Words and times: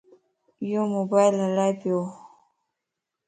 يوموبائل 0.71 1.33
ھلائي 1.45 1.73
پيو 1.81 1.99